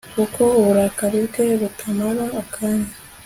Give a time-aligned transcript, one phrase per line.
[0.15, 2.91] kuko uburakari bwe butamara akanya